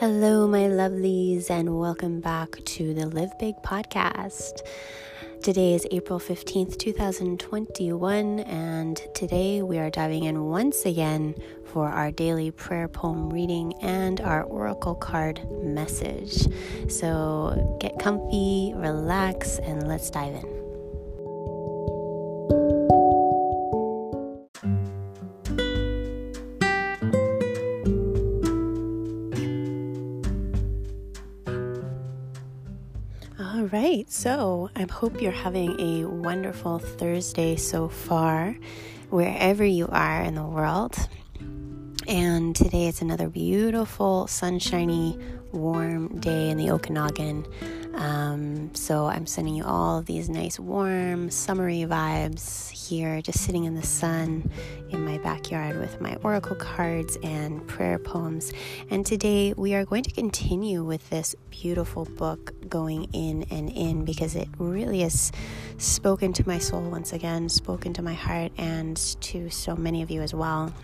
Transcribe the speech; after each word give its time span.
Hello, 0.00 0.48
my 0.48 0.64
lovelies, 0.64 1.50
and 1.50 1.78
welcome 1.78 2.20
back 2.20 2.56
to 2.64 2.92
the 2.94 3.06
Live 3.06 3.38
Big 3.38 3.54
podcast. 3.62 4.66
Today 5.40 5.72
is 5.74 5.86
April 5.92 6.18
15th, 6.18 6.76
2021, 6.78 8.40
and 8.40 9.00
today 9.14 9.62
we 9.62 9.78
are 9.78 9.90
diving 9.90 10.24
in 10.24 10.46
once 10.46 10.84
again 10.84 11.36
for 11.64 11.88
our 11.88 12.10
daily 12.10 12.50
prayer 12.50 12.88
poem 12.88 13.30
reading 13.30 13.72
and 13.82 14.20
our 14.20 14.42
oracle 14.42 14.96
card 14.96 15.40
message. 15.62 16.48
So 16.90 17.78
get 17.80 18.00
comfy, 18.00 18.72
relax, 18.74 19.58
and 19.58 19.86
let's 19.86 20.10
dive 20.10 20.34
in. 20.34 20.63
So 34.24 34.70
I 34.74 34.86
hope 34.90 35.20
you're 35.20 35.32
having 35.32 35.78
a 35.78 36.06
wonderful 36.06 36.78
Thursday 36.78 37.56
so 37.56 37.90
far, 37.90 38.56
wherever 39.10 39.66
you 39.66 39.86
are 39.88 40.22
in 40.22 40.34
the 40.34 40.42
world. 40.42 40.96
And 42.06 42.54
today 42.54 42.86
it's 42.86 43.00
another 43.00 43.28
beautiful, 43.28 44.26
sunshiny, 44.26 45.18
warm 45.52 46.20
day 46.20 46.50
in 46.50 46.58
the 46.58 46.70
Okanagan. 46.70 47.46
Um, 47.94 48.74
so 48.74 49.06
I'm 49.06 49.26
sending 49.26 49.54
you 49.54 49.64
all 49.64 49.98
of 49.98 50.06
these 50.06 50.28
nice, 50.28 50.58
warm, 50.58 51.30
summery 51.30 51.82
vibes 51.82 52.70
here, 52.70 53.22
just 53.22 53.40
sitting 53.40 53.64
in 53.64 53.74
the 53.74 53.82
sun 53.82 54.50
in 54.90 55.04
my 55.04 55.16
backyard 55.18 55.78
with 55.78 56.00
my 56.00 56.16
oracle 56.16 56.56
cards 56.56 57.16
and 57.22 57.66
prayer 57.66 57.98
poems. 57.98 58.52
And 58.90 59.06
today 59.06 59.54
we 59.56 59.74
are 59.74 59.84
going 59.84 60.02
to 60.02 60.12
continue 60.12 60.84
with 60.84 61.08
this 61.08 61.34
beautiful 61.50 62.04
book, 62.04 62.52
Going 62.68 63.04
In 63.14 63.44
and 63.50 63.70
In, 63.70 64.04
because 64.04 64.34
it 64.34 64.48
really 64.58 65.00
has 65.00 65.32
spoken 65.78 66.32
to 66.34 66.46
my 66.46 66.58
soul 66.58 66.82
once 66.82 67.12
again, 67.12 67.48
spoken 67.48 67.94
to 67.94 68.02
my 68.02 68.14
heart, 68.14 68.52
and 68.58 68.96
to 69.22 69.48
so 69.48 69.74
many 69.74 70.02
of 70.02 70.10
you 70.10 70.20
as 70.20 70.34
well. 70.34 70.74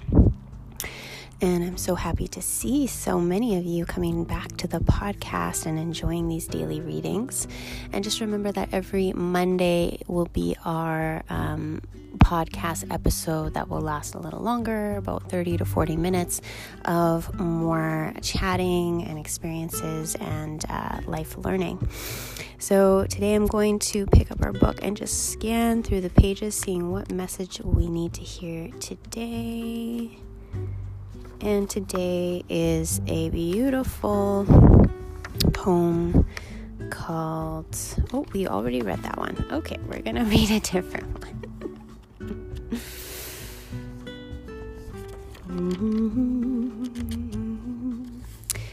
And 1.42 1.64
I'm 1.64 1.78
so 1.78 1.94
happy 1.94 2.28
to 2.28 2.42
see 2.42 2.86
so 2.86 3.18
many 3.18 3.56
of 3.56 3.64
you 3.64 3.86
coming 3.86 4.24
back 4.24 4.58
to 4.58 4.68
the 4.68 4.80
podcast 4.80 5.64
and 5.64 5.78
enjoying 5.78 6.28
these 6.28 6.46
daily 6.46 6.82
readings. 6.82 7.48
And 7.92 8.04
just 8.04 8.20
remember 8.20 8.52
that 8.52 8.68
every 8.72 9.14
Monday 9.14 10.02
will 10.06 10.26
be 10.26 10.54
our 10.66 11.22
um, 11.30 11.80
podcast 12.18 12.92
episode 12.92 13.54
that 13.54 13.68
will 13.68 13.80
last 13.80 14.14
a 14.14 14.18
little 14.18 14.40
longer, 14.40 14.96
about 14.96 15.30
30 15.30 15.56
to 15.58 15.64
40 15.64 15.96
minutes 15.96 16.42
of 16.84 17.34
more 17.40 18.12
chatting 18.20 19.04
and 19.04 19.18
experiences 19.18 20.16
and 20.16 20.62
uh, 20.68 21.00
life 21.06 21.38
learning. 21.38 21.88
So 22.58 23.06
today 23.06 23.34
I'm 23.34 23.46
going 23.46 23.78
to 23.78 24.04
pick 24.08 24.30
up 24.30 24.42
our 24.42 24.52
book 24.52 24.80
and 24.82 24.94
just 24.94 25.30
scan 25.32 25.82
through 25.82 26.02
the 26.02 26.10
pages, 26.10 26.54
seeing 26.54 26.90
what 26.90 27.10
message 27.10 27.60
we 27.60 27.88
need 27.88 28.12
to 28.12 28.22
hear 28.22 28.68
today. 28.78 30.18
And 31.42 31.70
today 31.70 32.44
is 32.50 33.00
a 33.06 33.30
beautiful 33.30 34.44
poem 35.54 36.26
called. 36.90 37.78
Oh, 38.12 38.26
we 38.34 38.46
already 38.46 38.82
read 38.82 39.02
that 39.04 39.16
one. 39.16 39.42
Okay, 39.50 39.78
we're 39.86 40.02
gonna 40.02 40.24
read 40.26 40.50
a 40.50 40.60
different 40.60 41.18
one. 41.18 41.30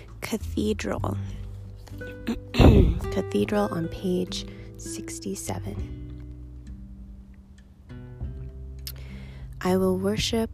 Cathedral. 0.21 1.17
Cathedral 2.53 3.69
on 3.71 3.87
page 3.87 4.45
67. 4.75 6.03
I 9.61 9.77
will 9.77 9.97
worship 9.97 10.51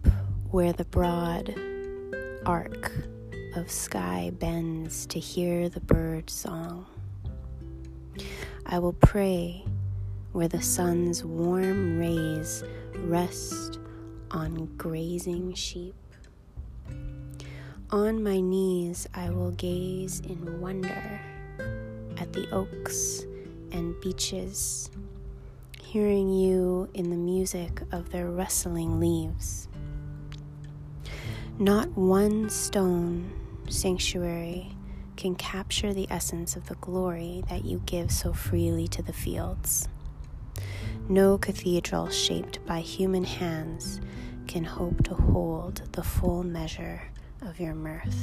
where 0.51 0.73
the 0.73 0.85
broad 0.85 1.72
arc 2.45 2.91
of 3.55 3.71
sky 3.71 4.31
bends 4.39 5.05
to 5.05 5.19
hear 5.19 5.69
the 5.69 5.79
bird 5.79 6.29
song. 6.29 6.85
I 8.65 8.79
will 8.79 8.93
pray 8.93 9.63
where 10.33 10.47
the 10.47 10.61
sun's 10.61 11.23
warm 11.23 11.99
rays 11.99 12.63
rest 12.97 13.79
on 14.31 14.65
grazing 14.77 15.53
sheep. 15.53 15.95
On 17.91 18.23
my 18.23 18.39
knees, 18.39 19.07
I 19.13 19.29
will 19.29 19.51
gaze 19.51 20.19
in 20.21 20.59
wonder 20.59 21.21
at 22.17 22.33
the 22.33 22.49
oaks 22.51 23.25
and 23.71 23.99
beeches, 24.01 24.89
hearing 25.81 26.33
you 26.33 26.89
in 26.93 27.09
the 27.09 27.15
music 27.15 27.81
of 27.91 28.09
their 28.09 28.31
rustling 28.31 28.99
leaves. 28.99 29.67
Not 31.59 31.95
one 31.95 32.49
stone 32.49 33.31
sanctuary 33.69 34.75
can 35.15 35.35
capture 35.35 35.93
the 35.93 36.07
essence 36.09 36.55
of 36.55 36.67
the 36.67 36.73
glory 36.75 37.43
that 37.47 37.63
you 37.63 37.83
give 37.85 38.11
so 38.11 38.33
freely 38.33 38.87
to 38.87 39.03
the 39.03 39.13
fields. 39.13 39.87
No 41.07 41.37
cathedral 41.37 42.09
shaped 42.09 42.65
by 42.65 42.79
human 42.79 43.23
hands 43.23 44.01
can 44.47 44.63
hope 44.63 45.03
to 45.03 45.13
hold 45.13 45.83
the 45.91 46.01
full 46.01 46.43
measure 46.43 47.03
of 47.43 47.59
your 47.59 47.75
mirth. 47.75 48.17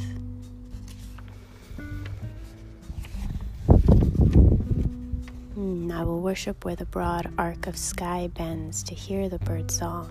Hmm, 5.54 5.92
I 5.92 6.02
will 6.02 6.20
worship 6.20 6.64
where 6.64 6.76
the 6.76 6.84
broad 6.84 7.32
arc 7.38 7.68
of 7.68 7.78
sky 7.78 8.28
bends 8.34 8.82
to 8.82 8.94
hear 8.96 9.28
the 9.28 9.38
bird 9.38 9.70
song 9.70 10.10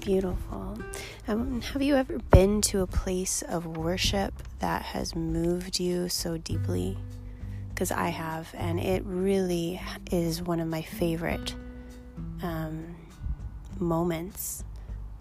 beautiful. 0.00 0.78
Um, 1.26 1.60
have 1.60 1.82
you 1.82 1.96
ever 1.96 2.18
been 2.18 2.60
to 2.62 2.80
a 2.80 2.86
place 2.86 3.42
of 3.42 3.66
worship 3.66 4.32
that 4.60 4.82
has 4.82 5.14
moved 5.14 5.78
you 5.78 6.08
so 6.08 6.38
deeply? 6.38 6.96
Because 7.68 7.90
I 7.92 8.08
have, 8.08 8.48
and 8.54 8.80
it 8.80 9.02
really 9.04 9.80
is 10.10 10.42
one 10.42 10.60
of 10.60 10.68
my 10.68 10.82
favorite 10.82 11.54
um, 12.42 12.96
moments 13.78 14.64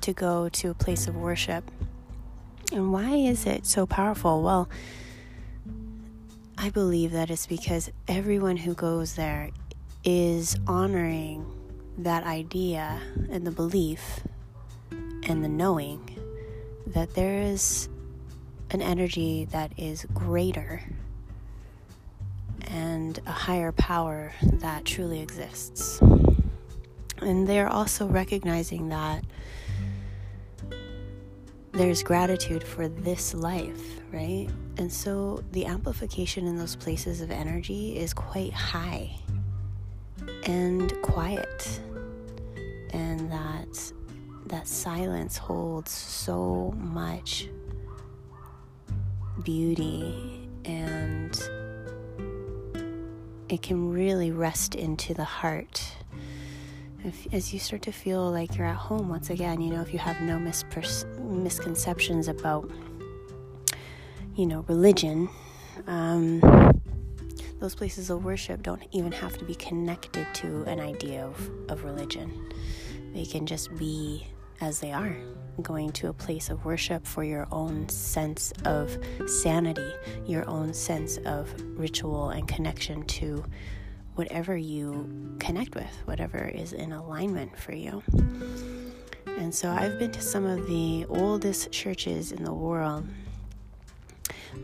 to 0.02 0.14
go 0.14 0.50
to 0.50 0.70
a 0.70 0.74
place 0.74 1.08
of 1.08 1.16
worship. 1.16 1.70
And 2.72 2.92
why 2.92 3.12
is 3.16 3.46
it 3.46 3.66
so 3.66 3.86
powerful? 3.86 4.42
Well, 4.42 4.70
I 6.58 6.70
believe 6.70 7.12
that 7.12 7.30
it's 7.30 7.48
because 7.48 7.92
everyone 8.08 8.58
who 8.58 8.74
goes 8.74 9.16
there 9.16 9.52
is 10.04 10.58
honoring 10.68 11.46
that 11.98 12.24
idea 12.24 13.00
and 13.30 13.46
the 13.46 13.52
belief 13.52 14.22
and 15.28 15.44
the 15.44 15.50
knowing 15.50 16.18
that 16.88 17.14
there 17.14 17.42
is 17.42 17.90
an 18.72 18.82
energy 18.82 19.46
that 19.52 19.72
is 19.78 20.06
greater 20.14 20.82
and 22.68 23.20
a 23.26 23.32
higher 23.32 23.72
power 23.72 24.34
that 24.42 24.86
truly 24.86 25.22
exists. 25.22 26.02
And 27.20 27.48
they're 27.48 27.70
also 27.70 28.08
recognizing 28.08 28.90
that 28.90 29.24
there's 31.72 32.02
gratitude 32.04 32.64
for 32.64 32.88
this 32.88 33.34
life, 33.34 34.02
right? 34.12 34.48
And 34.78 34.92
so 34.92 35.44
the 35.52 35.66
amplification 35.66 36.48
in 36.48 36.58
those 36.58 36.76
places 36.76 37.22
of 37.22 37.32
energy 37.32 37.98
is 37.98 38.14
quite 38.14 38.54
high 38.54 39.12
and 40.44 40.92
quiet. 41.02 41.80
And 42.92 43.32
that 43.32 43.94
that 44.48 44.68
silence 44.68 45.38
holds 45.38 45.92
so 45.92 46.74
much 46.78 47.50
beauty 49.44 50.48
and 50.66 51.40
it 53.50 53.62
can 53.62 53.92
really 53.92 54.32
rest 54.32 54.76
into 54.76 55.14
the 55.14 55.24
heart. 55.24 55.94
If, 57.04 57.34
as 57.34 57.54
you 57.54 57.60
start 57.60 57.84
to 57.84 57.92
feel 57.92 58.30
like 58.32 58.58
you're 58.58 58.68
at 58.68 58.76
home 58.76 59.08
once 59.10 59.30
again, 59.30 59.62
you 59.62 59.72
know, 59.72 59.82
if 59.82 59.94
you 59.94 60.00
have 60.00 60.20
no 60.22 60.38
misconceptions 60.40 62.28
about, 62.28 62.70
you 64.36 64.46
know, 64.46 64.66
religion, 64.68 65.30
um, 65.88 66.42
those 67.60 67.76
places 67.76 68.10
of 68.10 68.26
worship 68.26 68.62
don't 68.62 68.84
even 68.92 69.12
have 69.12 69.38
to 69.38 69.46
be 69.46 69.56
connected 69.56 70.28
to 70.36 70.64
an 70.64 70.80
idea 70.80 71.26
of, 71.26 71.50
of 71.70 71.84
religion. 71.84 72.54
They 73.14 73.26
can 73.26 73.46
just 73.46 73.76
be 73.78 74.28
as 74.62 74.80
they 74.80 74.92
are, 74.92 75.16
going 75.62 75.92
to 75.92 76.08
a 76.08 76.14
place 76.14 76.50
of 76.50 76.66
worship 76.66 77.06
for 77.06 77.24
your 77.24 77.48
own 77.52 77.90
sense 77.90 78.52
of 78.66 78.98
sanity, 79.28 79.92
your 80.26 80.48
own 80.50 80.74
sense 80.74 81.18
of 81.26 81.54
ritual 81.78 82.30
and 82.30 82.48
connection 82.48 83.04
to 83.06 83.44
whatever 84.16 84.58
you 84.58 85.36
connect 85.40 85.76
with, 85.76 86.02
whatever 86.06 86.48
is 86.48 86.74
in 86.74 86.92
alignment 86.92 87.58
for 87.58 87.74
you. 87.74 88.04
And 89.38 89.54
so 89.54 89.70
I've 89.70 90.00
been 90.00 90.12
to 90.12 90.22
some 90.22 90.46
of 90.46 90.68
the 90.68 91.06
oldest 91.10 91.72
churches 91.72 92.32
in 92.32 92.44
the 92.44 92.54
world, 92.54 93.08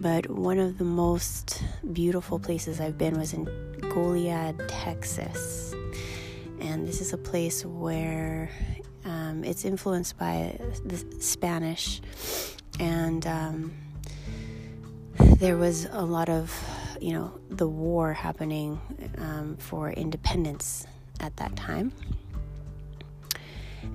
but 0.02 0.28
one 0.30 0.58
of 0.58 0.80
the 0.80 0.84
most 0.84 1.64
beautiful 1.92 2.40
places 2.40 2.80
I've 2.82 2.98
been 2.98 3.18
was 3.18 3.34
in 3.34 3.46
Goliad, 3.46 4.60
Texas. 4.68 5.76
And 6.60 6.88
this 6.88 7.02
is 7.02 7.14
a 7.14 7.18
place 7.18 7.64
where 7.64 8.50
um, 9.06 9.44
it's 9.44 9.66
influenced 9.66 10.18
by 10.18 10.58
the 10.86 10.98
Spanish, 11.20 12.02
and 12.80 13.26
um, 13.28 13.74
there 15.38 15.58
was 15.58 15.88
a 15.92 16.02
lot 16.02 16.30
of, 16.30 16.54
you 17.02 17.14
know, 17.14 17.40
the 17.50 17.68
war 17.68 18.14
happening 18.14 18.80
um, 19.18 19.58
for 19.58 19.92
independence 19.92 20.88
at 21.20 21.36
that 21.38 21.56
time. 21.56 21.92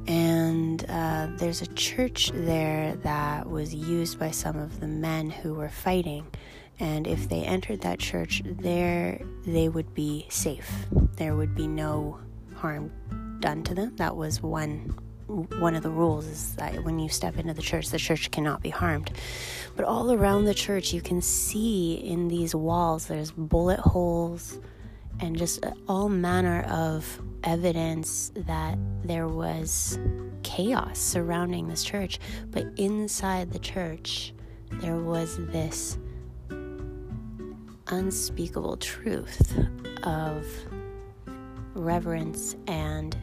And 0.06 0.84
uh, 0.88 1.28
there's 1.36 1.62
a 1.62 1.66
church 1.68 2.30
there 2.34 2.96
that 2.96 3.48
was 3.48 3.74
used 3.74 4.18
by 4.18 4.30
some 4.30 4.58
of 4.58 4.80
the 4.80 4.86
men 4.86 5.30
who 5.30 5.54
were 5.54 5.68
fighting. 5.68 6.26
And 6.80 7.06
if 7.06 7.28
they 7.28 7.42
entered 7.42 7.80
that 7.82 7.98
church, 7.98 8.42
there 8.44 9.20
they 9.46 9.68
would 9.68 9.94
be 9.94 10.26
safe. 10.28 10.70
There 11.16 11.34
would 11.34 11.54
be 11.54 11.66
no 11.66 12.18
harm 12.54 12.92
done 13.40 13.62
to 13.64 13.74
them. 13.74 13.96
That 13.96 14.16
was 14.16 14.42
one 14.42 14.94
one 15.28 15.74
of 15.74 15.82
the 15.82 15.90
rules 15.90 16.26
is 16.26 16.54
that 16.54 16.82
when 16.84 16.98
you 16.98 17.10
step 17.10 17.36
into 17.36 17.52
the 17.52 17.60
church, 17.60 17.90
the 17.90 17.98
church 17.98 18.30
cannot 18.30 18.62
be 18.62 18.70
harmed. 18.70 19.10
But 19.76 19.84
all 19.84 20.10
around 20.10 20.46
the 20.46 20.54
church, 20.54 20.94
you 20.94 21.02
can 21.02 21.20
see 21.20 21.94
in 21.96 22.28
these 22.28 22.54
walls, 22.54 23.06
there's 23.06 23.30
bullet 23.30 23.78
holes 23.78 24.58
and 25.20 25.36
just 25.36 25.64
uh, 25.64 25.72
all 25.86 26.08
manner 26.08 26.62
of 26.70 27.20
evidence 27.44 28.32
that 28.34 28.78
there 29.04 29.28
was 29.28 29.98
chaos 30.42 30.98
surrounding 30.98 31.68
this 31.68 31.84
church. 31.84 32.18
But 32.50 32.66
inside 32.78 33.52
the 33.52 33.58
church, 33.58 34.32
there 34.80 34.96
was 34.96 35.36
this 35.48 35.98
unspeakable 37.88 38.76
truth 38.78 39.58
of 40.04 40.46
reverence 41.74 42.56
and 42.66 43.16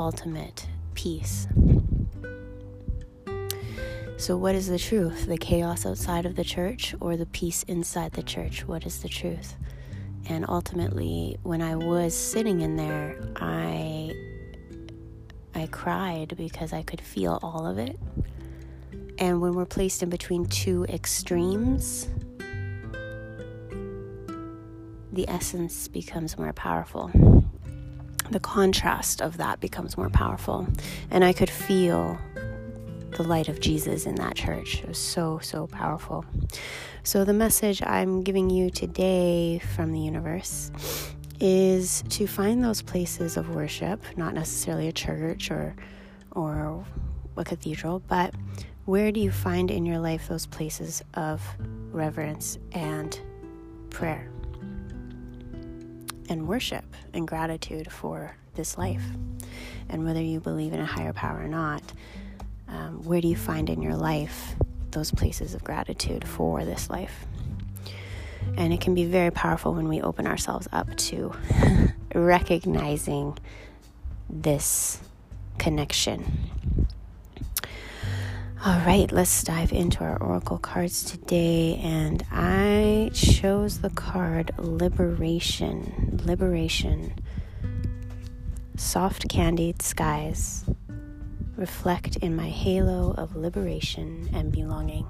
ultimate 0.00 0.66
peace. 0.94 1.46
So, 4.16 4.36
what 4.36 4.54
is 4.54 4.66
the 4.66 4.78
truth? 4.78 5.26
The 5.26 5.36
chaos 5.36 5.84
outside 5.84 6.24
of 6.24 6.36
the 6.36 6.44
church 6.44 6.94
or 7.00 7.16
the 7.16 7.26
peace 7.26 7.62
inside 7.64 8.12
the 8.12 8.22
church? 8.22 8.66
What 8.66 8.86
is 8.86 9.02
the 9.02 9.08
truth? 9.08 9.56
And 10.26 10.46
ultimately, 10.48 11.36
when 11.42 11.60
I 11.60 11.76
was 11.76 12.14
sitting 12.14 12.62
in 12.62 12.76
there, 12.76 13.20
I 13.36 14.14
I 15.54 15.66
cried 15.66 16.34
because 16.36 16.72
I 16.72 16.82
could 16.82 17.00
feel 17.00 17.38
all 17.42 17.66
of 17.66 17.78
it. 17.78 17.98
And 19.18 19.42
when 19.42 19.52
we're 19.52 19.66
placed 19.66 20.02
in 20.02 20.08
between 20.08 20.46
two 20.46 20.86
extremes, 20.88 22.08
the 25.12 25.28
essence 25.28 25.88
becomes 25.88 26.38
more 26.38 26.54
powerful. 26.54 27.10
The 28.30 28.40
contrast 28.40 29.20
of 29.20 29.36
that 29.38 29.60
becomes 29.60 29.96
more 29.96 30.10
powerful. 30.10 30.68
And 31.10 31.24
I 31.24 31.32
could 31.32 31.50
feel 31.50 32.18
the 33.16 33.22
light 33.24 33.48
of 33.48 33.60
Jesus 33.60 34.06
in 34.06 34.14
that 34.16 34.36
church. 34.36 34.82
It 34.82 34.88
was 34.88 34.98
so, 34.98 35.38
so 35.40 35.66
powerful. 35.66 36.24
So, 37.02 37.24
the 37.24 37.32
message 37.32 37.82
I'm 37.82 38.22
giving 38.22 38.50
you 38.50 38.70
today 38.70 39.58
from 39.74 39.92
the 39.92 40.00
universe 40.00 40.70
is 41.40 42.04
to 42.10 42.26
find 42.26 42.62
those 42.62 42.82
places 42.82 43.36
of 43.36 43.54
worship, 43.54 44.02
not 44.16 44.34
necessarily 44.34 44.88
a 44.88 44.92
church 44.92 45.50
or, 45.50 45.74
or 46.32 46.84
a 47.36 47.44
cathedral, 47.44 48.00
but 48.06 48.34
where 48.84 49.10
do 49.10 49.20
you 49.20 49.30
find 49.30 49.70
in 49.70 49.86
your 49.86 49.98
life 49.98 50.28
those 50.28 50.46
places 50.46 51.02
of 51.14 51.42
reverence 51.90 52.58
and 52.72 53.18
prayer 53.88 54.30
and 56.30 56.48
worship 56.48 56.84
and 57.12 57.28
gratitude 57.28 57.92
for 57.92 58.36
this 58.54 58.78
life? 58.78 59.04
And 59.90 60.06
whether 60.06 60.22
you 60.22 60.40
believe 60.40 60.72
in 60.72 60.80
a 60.80 60.86
higher 60.86 61.12
power 61.12 61.42
or 61.42 61.48
not, 61.48 61.82
um, 62.68 63.02
where 63.04 63.20
do 63.20 63.28
you 63.28 63.36
find 63.36 63.68
in 63.68 63.82
your 63.82 63.96
life 63.96 64.54
those 64.90 65.10
places 65.10 65.54
of 65.54 65.64
gratitude 65.64 66.26
for 66.26 66.64
this 66.64 66.90
life. 66.90 67.26
And 68.56 68.72
it 68.72 68.80
can 68.80 68.94
be 68.94 69.04
very 69.04 69.30
powerful 69.30 69.74
when 69.74 69.88
we 69.88 70.00
open 70.00 70.26
ourselves 70.26 70.68
up 70.72 70.94
to 70.96 71.32
recognizing 72.14 73.38
this 74.28 75.00
connection. 75.58 76.38
All 78.62 78.78
right, 78.80 79.10
let's 79.10 79.42
dive 79.42 79.72
into 79.72 80.04
our 80.04 80.22
oracle 80.22 80.58
cards 80.58 81.02
today. 81.02 81.80
And 81.82 82.22
I 82.30 83.10
chose 83.14 83.78
the 83.78 83.88
card 83.88 84.50
Liberation. 84.58 86.20
Liberation. 86.26 87.14
Soft 88.76 89.30
candied 89.30 89.80
skies 89.80 90.66
reflect 91.56 92.16
in 92.16 92.36
my 92.36 92.50
halo 92.50 93.14
of 93.16 93.34
liberation 93.34 94.28
and 94.34 94.52
belonging, 94.52 95.06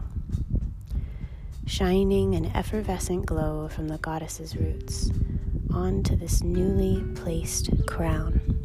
shining 1.66 2.36
an 2.36 2.46
effervescent 2.54 3.26
glow 3.26 3.66
from 3.66 3.88
the 3.88 3.98
goddess's 3.98 4.54
roots 4.54 5.10
onto 5.74 6.14
this 6.14 6.44
newly 6.44 7.02
placed 7.14 7.84
crown. 7.88 8.59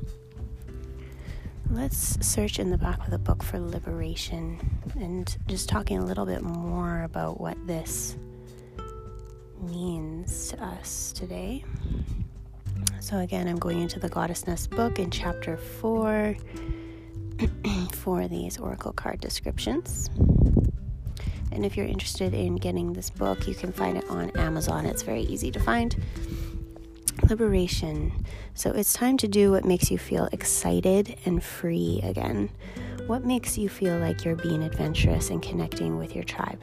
Let's 1.75 2.25
search 2.25 2.57
in 2.57 2.69
the 2.69 2.77
back 2.77 3.04
of 3.04 3.12
the 3.12 3.19
book 3.19 3.44
for 3.44 3.60
liberation 3.60 4.80
and 4.98 5.38
just 5.45 5.68
talking 5.68 5.98
a 5.98 6.06
little 6.06 6.25
bit 6.25 6.42
more 6.42 7.04
about 7.04 7.42
what 7.42 7.57
this 7.68 8.16
means 9.60 10.48
to 10.51 10.63
us 10.63 11.12
today. 11.12 11.66
So, 13.01 13.18
again, 13.18 13.50
I'm 13.50 13.57
going 13.57 13.81
into 13.81 14.00
the 14.00 14.07
Goddess 14.07 14.48
Nest 14.48 14.69
book 14.69 15.00
in 15.00 15.12
chapter 15.12 15.57
4 15.57 16.38
for 17.92 18.30
these 18.30 18.57
oracle 18.57 18.94
card 18.94 19.19
descriptions. 19.19 20.10
And 21.51 21.66
if 21.66 21.75
you're 21.75 21.88
interested 21.88 22.33
in 22.33 22.56
getting 22.56 22.94
this 22.94 23.10
book, 23.10 23.50
you 23.50 23.54
can 23.54 23.74
find 23.74 23.98
it 23.98 24.10
on 24.10 24.30
Amazon. 24.38 24.86
It's 24.86 25.04
very 25.04 25.24
easy 25.24 25.51
to 25.51 25.60
find. 25.60 25.94
Liberation. 27.24 28.26
So 28.54 28.72
it's 28.72 28.94
time 28.94 29.18
to 29.18 29.28
do 29.28 29.52
what 29.52 29.66
makes 29.66 29.90
you 29.90 29.98
feel 29.98 30.30
excited 30.32 31.18
and 31.26 31.44
free 31.44 32.02
again. 32.04 32.50
What 33.07 33.26
makes 33.26 33.57
you 33.57 33.69
feel 33.69 33.98
like 33.98 34.26
you're 34.26 34.36
being 34.36 34.64
adventurous 34.64 35.30
and 35.30 35.42
connecting 35.42 35.98
with 35.98 36.16
your 36.16 36.24
tribe? 36.24 36.60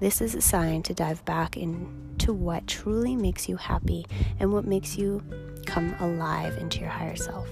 This 0.00 0.20
is 0.20 0.34
a 0.34 0.40
sign 0.40 0.82
to 0.84 0.94
dive 0.94 1.24
back 1.24 1.56
into 1.56 2.32
what 2.32 2.66
truly 2.66 3.16
makes 3.16 3.48
you 3.48 3.56
happy 3.56 4.06
and 4.38 4.52
what 4.52 4.64
makes 4.64 4.96
you 4.96 5.22
come 5.68 5.94
alive 6.00 6.56
into 6.56 6.80
your 6.80 6.88
higher 6.88 7.14
self. 7.14 7.46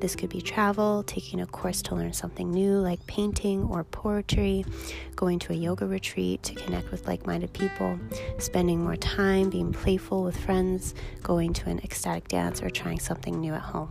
This 0.00 0.16
could 0.16 0.30
be 0.30 0.40
travel, 0.40 1.04
taking 1.04 1.40
a 1.42 1.46
course 1.46 1.82
to 1.82 1.94
learn 1.94 2.12
something 2.12 2.50
new 2.50 2.78
like 2.78 3.06
painting 3.06 3.62
or 3.64 3.84
poetry, 3.84 4.64
going 5.14 5.38
to 5.40 5.52
a 5.52 5.56
yoga 5.56 5.86
retreat 5.86 6.42
to 6.44 6.54
connect 6.54 6.90
with 6.90 7.06
like 7.06 7.26
minded 7.26 7.52
people, 7.52 8.00
spending 8.38 8.82
more 8.82 8.96
time 8.96 9.50
being 9.50 9.70
playful 9.70 10.24
with 10.24 10.36
friends, 10.36 10.94
going 11.22 11.52
to 11.52 11.68
an 11.68 11.78
ecstatic 11.84 12.26
dance, 12.26 12.62
or 12.62 12.70
trying 12.70 12.98
something 12.98 13.38
new 13.38 13.52
at 13.52 13.60
home. 13.60 13.90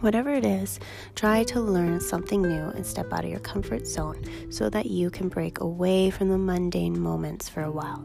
Whatever 0.00 0.34
it 0.34 0.44
is, 0.44 0.80
try 1.14 1.44
to 1.44 1.60
learn 1.60 2.00
something 2.00 2.42
new 2.42 2.64
and 2.74 2.84
step 2.84 3.10
out 3.12 3.24
of 3.24 3.30
your 3.30 3.40
comfort 3.40 3.86
zone 3.86 4.22
so 4.50 4.68
that 4.68 4.86
you 4.86 5.08
can 5.08 5.28
break 5.28 5.60
away 5.60 6.10
from 6.10 6.28
the 6.28 6.36
mundane 6.36 7.00
moments 7.00 7.48
for 7.48 7.62
a 7.62 7.70
while. 7.70 8.04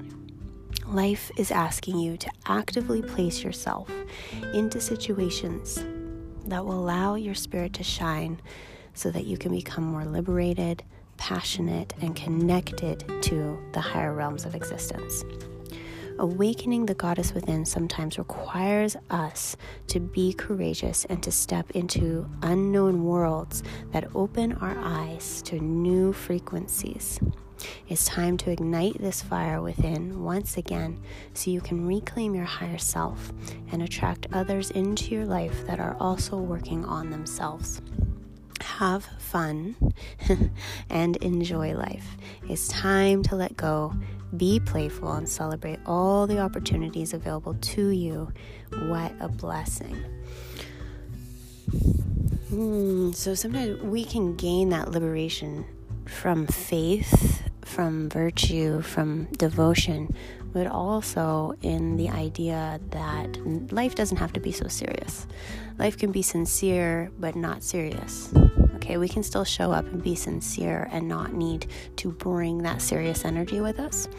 Life 0.92 1.30
is 1.38 1.52
asking 1.52 2.00
you 2.00 2.18
to 2.18 2.32
actively 2.48 3.04
place 3.04 3.44
yourself 3.44 3.92
into 4.56 4.82
situations 4.82 5.86
that 6.48 6.66
will 6.66 6.80
allow 6.80 7.14
your 7.14 7.36
spirit 7.36 7.74
to 7.74 7.84
shine 7.84 8.42
so 8.96 9.12
that 9.12 9.26
you 9.26 9.38
can 9.38 9.52
become 9.52 9.84
more 9.84 10.04
liberated, 10.04 10.82
passionate, 11.16 11.94
and 12.02 12.16
connected 12.16 13.06
to 13.22 13.60
the 13.74 13.80
higher 13.80 14.16
realms 14.16 14.46
of 14.46 14.56
existence. 14.56 15.24
Awakening 16.20 16.86
the 16.86 16.96
goddess 16.96 17.34
within 17.34 17.64
sometimes 17.64 18.18
requires 18.18 18.98
us 19.10 19.56
to 19.88 20.02
be 20.02 20.34
courageous 20.34 21.06
and 21.06 21.24
to 21.24 21.32
step 21.32 21.72
into 21.72 22.30
unknown 22.42 23.06
worlds 23.06 23.64
that 23.94 24.10
open 24.14 24.52
our 24.56 24.78
eyes 24.80 25.42
to 25.44 25.62
new 25.62 26.12
frequencies. 26.12 27.22
It's 27.88 28.04
time 28.04 28.36
to 28.40 28.52
ignite 28.52 29.02
this 29.02 29.22
fire 29.22 29.62
within 29.62 30.22
once 30.22 30.58
again 30.58 31.02
so 31.34 31.52
you 31.52 31.62
can 31.62 31.88
reclaim 31.88 32.36
your 32.36 32.44
higher 32.44 32.78
self 32.78 33.32
and 33.72 33.82
attract 33.82 34.28
others 34.34 34.72
into 34.72 35.16
your 35.16 35.26
life 35.26 35.66
that 35.68 35.80
are 35.80 35.96
also 36.02 36.36
working 36.36 36.84
on 36.84 37.12
themselves. 37.12 37.82
Have 38.60 39.06
fun 39.20 39.78
and 40.90 41.16
enjoy 41.18 41.76
life. 41.76 42.18
It's 42.50 42.68
time 42.68 43.24
to 43.24 43.38
let 43.38 43.56
go, 43.56 43.94
be 44.38 44.60
playful, 44.60 45.12
and 45.14 45.28
celebrate 45.28 45.80
all 45.86 46.28
the 46.28 46.40
opportunities 46.40 47.14
available 47.14 47.56
to 47.56 47.90
you. 47.90 48.32
What 48.88 49.14
a 49.20 49.28
blessing! 49.28 50.04
Mm, 52.52 53.14
so 53.16 53.36
sometimes 53.36 53.82
we 53.82 54.04
can 54.06 54.36
gain 54.36 54.70
that 54.70 54.92
liberation 54.92 55.66
from 56.06 56.48
faith 56.48 57.44
from 57.70 58.10
virtue, 58.10 58.82
from 58.82 59.26
devotion, 59.38 60.14
but 60.52 60.66
also 60.66 61.54
in 61.62 61.98
the 61.98 62.10
idea 62.10 62.80
that 62.90 63.38
life 63.72 63.94
doesn't 63.94 64.18
have 64.18 64.34
to 64.34 64.40
be 64.40 64.52
so 64.52 64.68
serious. 64.68 65.28
Life 65.78 65.98
can 65.98 66.12
be 66.12 66.24
sincere, 66.24 67.12
but 67.20 67.36
not 67.36 67.64
serious. 67.64 68.34
Okay, 68.90 68.98
we 68.98 69.08
can 69.08 69.22
still 69.22 69.44
show 69.44 69.72
up 69.72 69.86
and 69.86 70.02
be 70.02 70.16
sincere 70.16 70.90
and 70.92 71.08
not 71.08 71.32
need 71.32 71.68
to 71.98 72.12
bring 72.12 72.64
that 72.64 72.82
serious 72.82 73.24
energy 73.24 73.62
with 73.62 73.80
us. 73.80 74.10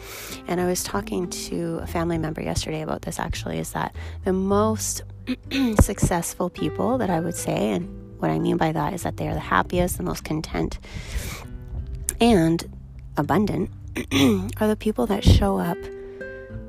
And 0.47 0.61
I 0.61 0.65
was 0.65 0.81
talking 0.81 1.29
to 1.29 1.79
a 1.81 1.87
family 1.87 2.17
member 2.17 2.41
yesterday 2.41 2.81
about 2.81 3.01
this 3.01 3.19
actually, 3.19 3.59
is 3.59 3.73
that 3.73 3.93
the 4.23 4.31
most 4.31 5.01
successful 5.81 6.49
people 6.49 6.97
that 6.99 7.09
I 7.09 7.19
would 7.19 7.35
say, 7.35 7.71
and 7.71 8.21
what 8.21 8.31
I 8.31 8.39
mean 8.39 8.55
by 8.55 8.71
that 8.71 8.93
is 8.93 9.03
that 9.03 9.17
they 9.17 9.27
are 9.27 9.33
the 9.33 9.41
happiest, 9.41 9.97
the 9.97 10.03
most 10.03 10.23
content, 10.23 10.79
and 12.21 12.63
abundant 13.17 13.71
are 14.61 14.69
the 14.69 14.77
people 14.79 15.05
that 15.07 15.25
show 15.25 15.57
up 15.57 15.77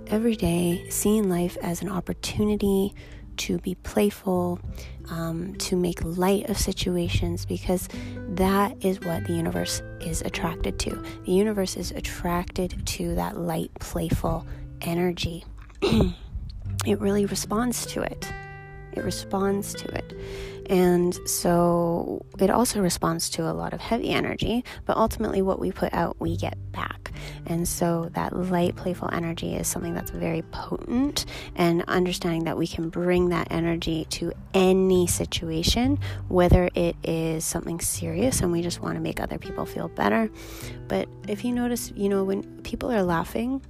every 0.08 0.34
day 0.34 0.84
seeing 0.90 1.28
life 1.28 1.56
as 1.62 1.82
an 1.82 1.88
opportunity 1.88 2.96
to 3.38 3.58
be 3.58 3.74
playful, 3.76 4.60
um, 5.10 5.54
to 5.56 5.76
make 5.76 6.02
light 6.04 6.48
of 6.48 6.58
situations, 6.58 7.44
because 7.44 7.88
that 8.30 8.84
is 8.84 9.00
what 9.00 9.26
the 9.26 9.32
universe 9.32 9.82
is 10.00 10.22
attracted 10.22 10.78
to. 10.80 11.02
The 11.24 11.32
universe 11.32 11.76
is 11.76 11.90
attracted 11.92 12.86
to 12.86 13.14
that 13.14 13.36
light, 13.36 13.70
playful 13.80 14.46
energy. 14.80 15.44
it 15.82 17.00
really 17.00 17.26
responds 17.26 17.86
to 17.86 18.02
it. 18.02 18.32
It 18.92 19.04
responds 19.04 19.74
to 19.74 19.88
it. 19.94 20.14
And 20.70 21.18
so 21.28 22.24
it 22.38 22.50
also 22.50 22.80
responds 22.80 23.30
to 23.30 23.50
a 23.50 23.52
lot 23.52 23.72
of 23.72 23.80
heavy 23.80 24.10
energy, 24.10 24.64
but 24.86 24.96
ultimately, 24.96 25.42
what 25.42 25.58
we 25.58 25.72
put 25.72 25.92
out, 25.92 26.16
we 26.20 26.36
get 26.36 26.56
back. 26.72 27.01
And 27.46 27.66
so 27.66 28.10
that 28.14 28.36
light, 28.36 28.76
playful 28.76 29.08
energy 29.12 29.54
is 29.54 29.66
something 29.68 29.94
that's 29.94 30.10
very 30.10 30.42
potent, 30.42 31.26
and 31.56 31.84
understanding 31.88 32.44
that 32.44 32.56
we 32.56 32.66
can 32.66 32.88
bring 32.88 33.30
that 33.30 33.48
energy 33.50 34.06
to 34.10 34.32
any 34.54 35.06
situation, 35.06 35.98
whether 36.28 36.68
it 36.74 36.96
is 37.02 37.44
something 37.44 37.80
serious 37.80 38.40
and 38.40 38.52
we 38.52 38.62
just 38.62 38.80
want 38.80 38.94
to 38.94 39.00
make 39.00 39.20
other 39.20 39.38
people 39.38 39.66
feel 39.66 39.88
better. 39.88 40.30
But 40.88 41.08
if 41.28 41.44
you 41.44 41.52
notice, 41.52 41.92
you 41.96 42.08
know, 42.08 42.24
when 42.24 42.42
people 42.62 42.90
are 42.92 43.02
laughing, 43.02 43.62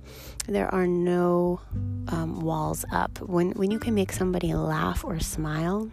there 0.46 0.72
are 0.74 0.86
no 0.86 1.60
um, 2.08 2.40
walls 2.40 2.84
up. 2.92 3.20
When 3.20 3.52
when 3.52 3.70
you 3.70 3.78
can 3.78 3.94
make 3.94 4.12
somebody 4.12 4.54
laugh 4.54 5.04
or 5.04 5.20
smile, 5.20 5.90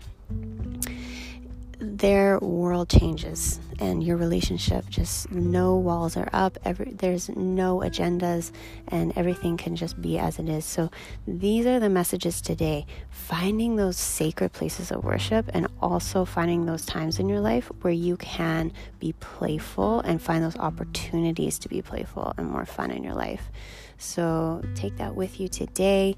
their 1.99 2.39
world 2.39 2.89
changes 2.89 3.59
and 3.79 4.01
your 4.01 4.15
relationship 4.15 4.87
just 4.89 5.29
no 5.31 5.75
walls 5.75 6.15
are 6.15 6.29
up 6.31 6.57
every 6.63 6.91
there's 6.93 7.29
no 7.29 7.79
agendas 7.79 8.51
and 8.87 9.11
everything 9.17 9.57
can 9.57 9.75
just 9.75 10.01
be 10.01 10.17
as 10.17 10.39
it 10.39 10.47
is. 10.47 10.63
So 10.63 10.89
these 11.27 11.65
are 11.65 11.79
the 11.79 11.89
messages 11.89 12.41
today. 12.41 12.85
Finding 13.09 13.75
those 13.75 13.97
sacred 13.97 14.53
places 14.53 14.91
of 14.91 15.03
worship 15.03 15.49
and 15.53 15.67
also 15.81 16.23
finding 16.23 16.65
those 16.65 16.85
times 16.85 17.19
in 17.19 17.27
your 17.27 17.41
life 17.41 17.69
where 17.81 17.93
you 17.93 18.15
can 18.17 18.71
be 18.99 19.13
playful 19.19 19.99
and 20.01 20.21
find 20.21 20.43
those 20.43 20.57
opportunities 20.57 21.59
to 21.59 21.69
be 21.69 21.81
playful 21.81 22.33
and 22.37 22.49
more 22.49 22.65
fun 22.65 22.91
in 22.91 23.03
your 23.03 23.15
life. 23.15 23.49
So 23.97 24.63
take 24.73 24.97
that 24.97 25.15
with 25.15 25.39
you 25.39 25.49
today. 25.49 26.15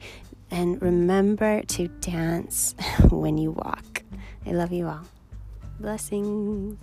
And 0.51 0.81
remember 0.81 1.61
to 1.61 1.87
dance 1.87 2.75
when 3.09 3.37
you 3.37 3.51
walk. 3.51 4.03
I 4.45 4.51
love 4.51 4.71
you 4.71 4.87
all 4.87 5.07
Blessings. 5.81 6.77